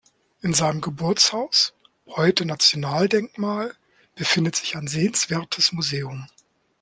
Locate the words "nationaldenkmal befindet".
2.47-4.55